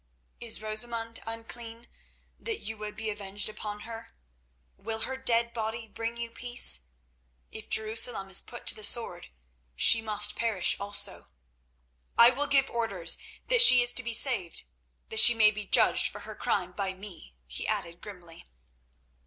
[0.39, 1.85] "Is Rosamund unclean
[2.39, 4.15] that you would be avenged upon her?
[4.75, 6.85] Will her dead body bring you peace?
[7.51, 9.27] If Jerusalem is put to the sword,
[9.75, 11.27] she must perish also."
[12.17, 16.21] "I will give orders that she is to be saved—that she may be judged for
[16.21, 18.47] her crime by me," he added grimly.